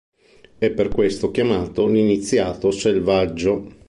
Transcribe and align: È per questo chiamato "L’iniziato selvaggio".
È 0.57 0.71
per 0.71 0.87
questo 0.87 1.29
chiamato 1.29 1.85
"L’iniziato 1.85 2.71
selvaggio". 2.71 3.67